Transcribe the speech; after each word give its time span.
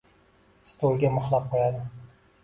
stolga 0.69 1.11
“mixlab” 1.17 1.45
qo’yadi. 1.51 1.83